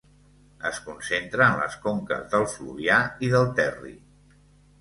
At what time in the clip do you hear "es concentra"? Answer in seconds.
0.69-1.49